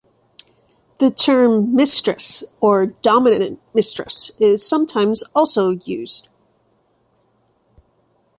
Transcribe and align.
The 0.97 1.11
term 1.11 1.75
"mistress" 1.75 2.43
or 2.59 2.87
"dominant 2.87 3.59
mistress" 3.75 4.31
is 4.39 4.67
sometimes 4.67 5.21
also 5.35 5.79
used. 5.85 6.27